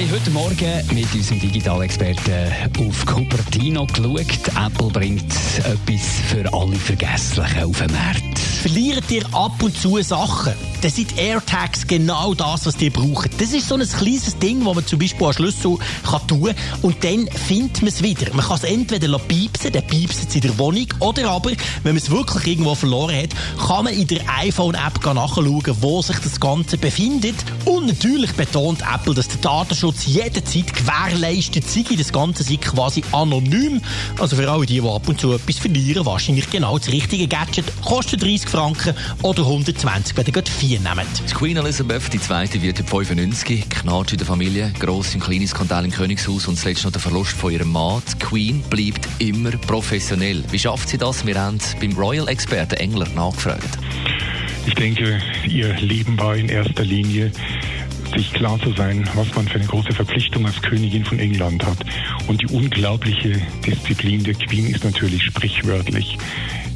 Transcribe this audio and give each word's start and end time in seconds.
haben 0.00 0.12
heute 0.12 0.30
Morgen 0.30 0.94
mit 0.94 1.14
unserem 1.14 1.40
Digitalexperten 1.40 2.48
auf 2.78 3.04
Cupertino 3.04 3.84
geschaut. 3.84 4.48
Apple 4.56 4.88
bringt 4.88 5.30
etwas 5.58 6.06
für 6.28 6.50
alle 6.54 6.76
Vergesslichen 6.76 7.64
auf 7.64 7.78
den 7.78 7.92
Markt. 7.92 8.38
Verliert 8.38 9.10
ihr 9.10 9.26
ab 9.34 9.62
und 9.62 9.76
zu 9.76 10.00
Sachen? 10.02 10.52
Dann 10.82 10.90
sind 10.90 11.18
AirTags 11.18 11.86
genau 11.86 12.34
das, 12.34 12.66
was 12.66 12.80
ihr 12.80 12.90
braucht. 12.90 13.40
Das 13.40 13.52
ist 13.52 13.68
so 13.68 13.74
ein 13.74 13.86
kleines 13.86 14.38
Ding, 14.38 14.64
das 14.64 14.74
man 14.74 14.86
zum 14.86 14.98
Beispiel 14.98 15.26
an 15.26 15.32
Schlüssel 15.34 15.78
kann 16.02 16.26
tun 16.26 16.44
kann 16.44 16.54
und 16.82 17.04
dann 17.04 17.26
findet 17.26 17.82
man 17.82 17.88
es 17.88 18.02
wieder. 18.02 18.32
Man 18.34 18.44
kann 18.44 18.56
es 18.56 18.64
entweder 18.64 19.18
piepsen, 19.18 19.72
dann 19.72 19.86
piepst 19.86 20.28
es 20.28 20.34
in 20.34 20.42
der 20.42 20.58
Wohnung, 20.58 20.86
oder 21.00 21.30
aber, 21.30 21.50
wenn 21.82 21.94
man 21.94 21.96
es 21.96 22.10
wirklich 22.10 22.46
irgendwo 22.46 22.74
verloren 22.74 23.16
hat, 23.16 23.30
kann 23.66 23.84
man 23.84 23.94
in 23.94 24.06
der 24.06 24.20
iPhone-App 24.38 25.04
nachschauen, 25.14 25.76
wo 25.80 26.00
sich 26.00 26.18
das 26.18 26.40
Ganze 26.40 26.78
befindet. 26.78 27.36
Und 27.80 27.86
natürlich 27.86 28.32
betont 28.32 28.82
Apple, 28.82 29.14
dass 29.14 29.26
der 29.28 29.40
Datenschutz 29.40 30.04
jederzeit 30.04 30.70
gewährleistet 30.74 31.66
sei. 31.66 31.82
Das 31.96 32.12
Ganze 32.12 32.42
sei 32.42 32.56
quasi 32.56 33.02
anonym. 33.10 33.80
Also 34.18 34.36
für 34.36 34.50
alle 34.50 34.66
die, 34.66 34.82
die 34.82 34.86
ab 34.86 35.08
und 35.08 35.18
zu 35.18 35.32
etwas 35.32 35.56
verlieren, 35.56 36.04
wahrscheinlich 36.04 36.50
genau 36.50 36.76
das 36.76 36.88
richtige 36.88 37.26
Gadget. 37.26 37.64
Kostet 37.82 38.22
30 38.22 38.50
Franken 38.50 38.94
oder 39.22 39.44
120, 39.44 40.14
wenn 40.14 40.26
ihr 40.26 40.32
gerade 40.32 40.50
vier 40.50 40.78
nehmt. 40.78 41.22
Die 41.26 41.32
Queen 41.32 41.56
Elizabeth 41.56 42.02
II. 42.12 42.62
wird 42.62 42.86
95, 42.86 43.70
Knatsch 43.70 44.12
in 44.12 44.18
der 44.18 44.26
Familie, 44.26 44.74
grosse 44.78 45.14
und 45.14 45.24
kleine 45.24 45.46
Skandal 45.46 45.86
im 45.86 45.90
Königshaus 45.90 46.48
und 46.48 46.58
zuletzt 46.58 46.84
noch 46.84 46.92
der 46.92 47.00
Verlust 47.00 47.32
von 47.32 47.50
ihrem 47.50 47.72
Mann. 47.72 48.02
Die 48.12 48.18
Queen 48.18 48.60
bleibt 48.68 49.08
immer 49.20 49.52
professionell. 49.52 50.44
Wie 50.50 50.58
schafft 50.58 50.90
sie 50.90 50.98
das? 50.98 51.24
Wir 51.24 51.40
haben 51.40 51.56
beim 51.80 51.92
Royal-Experten 51.94 52.74
Engler 52.74 53.08
nachgefragt. 53.14 53.78
Ich 54.66 54.74
denke, 54.74 55.20
ihr 55.48 55.74
Leben 55.80 56.18
war 56.18 56.36
in 56.36 56.48
erster 56.48 56.84
Linie 56.84 57.32
sich 58.20 58.34
klar 58.34 58.58
zu 58.60 58.70
sein, 58.72 59.08
was 59.14 59.34
man 59.34 59.48
für 59.48 59.54
eine 59.54 59.66
große 59.66 59.92
Verpflichtung 59.92 60.44
als 60.44 60.60
Königin 60.60 61.06
von 61.06 61.18
England 61.18 61.64
hat. 61.64 61.78
Und 62.26 62.42
die 62.42 62.54
unglaubliche 62.54 63.40
Disziplin 63.66 64.22
der 64.22 64.34
Queen 64.34 64.66
ist 64.66 64.84
natürlich 64.84 65.22
sprichwörtlich. 65.22 66.18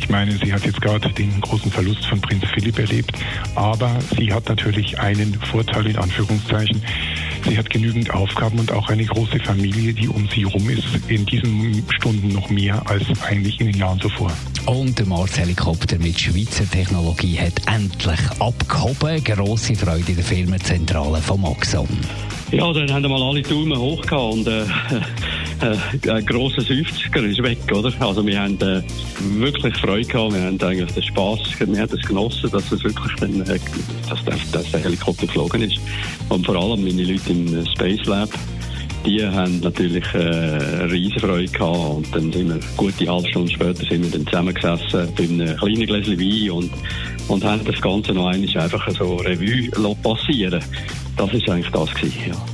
Ich 0.00 0.08
meine, 0.08 0.32
sie 0.38 0.54
hat 0.54 0.64
jetzt 0.64 0.80
gerade 0.80 1.10
den 1.10 1.40
großen 1.42 1.70
Verlust 1.70 2.06
von 2.06 2.18
Prinz 2.20 2.44
Philipp 2.54 2.78
erlebt, 2.78 3.12
aber 3.56 3.98
sie 4.16 4.32
hat 4.32 4.48
natürlich 4.48 4.98
einen 4.98 5.34
Vorteil 5.34 5.86
in 5.86 5.96
Anführungszeichen. 5.96 6.82
Sie 7.46 7.58
hat 7.58 7.68
genügend 7.68 8.10
Aufgaben 8.10 8.58
und 8.58 8.72
auch 8.72 8.88
eine 8.88 9.04
große 9.04 9.38
Familie, 9.40 9.92
die 9.92 10.08
um 10.08 10.28
sie 10.28 10.46
herum 10.46 10.68
ist, 10.70 10.84
in 11.08 11.26
diesen 11.26 11.84
Stunden 11.90 12.28
noch 12.28 12.48
mehr 12.48 12.82
als 12.88 13.04
eigentlich 13.22 13.60
in 13.60 13.66
den 13.66 13.76
Jahren 13.76 14.00
zuvor. 14.00 14.32
Und 14.66 14.98
der 14.98 15.06
Mars-Helikopter 15.06 15.98
mit 15.98 16.18
Schweizer 16.18 16.68
Technologie 16.70 17.38
hat 17.38 17.60
endlich 17.66 18.20
abgehoben. 18.38 19.22
Grosse 19.22 19.74
Freude 19.74 20.08
in 20.08 20.16
der 20.16 20.24
Firmenzentrale 20.24 21.18
von 21.18 21.44
Axon. 21.44 21.88
Ja, 22.50 22.72
dann 22.72 22.90
haben 22.92 23.02
wir 23.02 23.08
mal 23.08 23.22
alle 23.22 23.42
Daumen 23.42 23.76
hoch 23.76 24.02
gehabt 24.02 24.32
und 24.32 24.46
äh, 24.46 24.64
äh, 25.60 26.10
ein 26.10 26.26
grosser 26.26 26.62
50er 26.62 27.22
ist 27.22 27.42
weg, 27.42 27.58
oder? 27.72 27.92
Also 28.00 28.26
wir 28.26 28.40
haben 28.40 28.60
äh, 28.60 28.82
wirklich 29.38 29.76
Freude 29.76 30.06
gehabt, 30.06 30.34
wir 30.34 30.42
haben 30.42 30.60
eigentlich 30.60 30.92
den 30.92 31.02
Spass, 31.02 31.40
wir 31.58 31.80
haben 31.80 31.98
es 31.98 32.06
genossen, 32.06 32.50
dass 32.50 32.70
es 32.72 32.82
wirklich 32.84 33.14
dann, 33.20 33.40
äh, 33.42 33.58
dass, 34.08 34.24
der, 34.24 34.36
dass 34.52 34.70
der 34.70 34.80
Helikopter 34.80 35.26
geflogen 35.26 35.62
ist. 35.62 35.78
Und 36.28 36.44
vor 36.46 36.56
allem 36.56 36.84
meine 36.84 37.04
Leute 37.04 37.30
im 37.30 37.66
Space 37.66 38.04
Lab, 38.06 38.30
die 39.04 39.24
haben 39.24 39.60
natürlich 39.60 40.04
äh, 40.14 40.18
eine 40.18 40.90
riesen 40.90 41.20
Freude 41.20 41.48
gehabt 41.48 41.96
und 41.96 42.14
dann 42.14 42.32
sind 42.32 42.48
wir 42.48 42.60
gute 42.76 43.06
halbe 43.06 43.28
Stunde 43.28 43.52
später 43.52 43.84
sind 43.84 44.02
wir 44.02 44.10
dann 44.10 44.26
zusammengesessen 44.26 45.08
bei 45.16 45.24
einem 45.24 45.56
kleinen 45.56 45.86
Gläschen 45.86 46.18
Wein 46.18 46.50
und, 46.50 46.70
und 47.28 47.44
haben 47.44 47.64
das 47.64 47.80
Ganze 47.80 48.12
noch 48.12 48.28
einmal 48.28 48.62
einfach 48.62 48.90
so 48.92 49.16
Revue 49.16 49.68
passieren 50.02 50.64
Das 51.16 51.32
ist 51.32 51.48
eigentlich 51.48 51.70
das 51.70 51.94
gewesen, 51.94 52.22
ja. 52.28 52.53